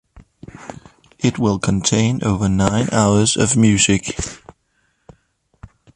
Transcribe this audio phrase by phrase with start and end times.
[1.19, 4.17] It will contain over nine hours of music.